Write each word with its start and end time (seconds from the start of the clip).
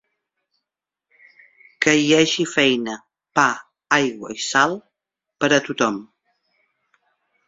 Que 1.85 1.91
hi 1.97 2.07
hagi 2.19 2.45
feina, 2.53 2.95
pa, 3.39 3.45
aigua 3.97 4.31
i 4.37 4.41
sal 4.47 4.73
per 5.45 5.51
a 5.59 5.61
tothom. 5.69 6.01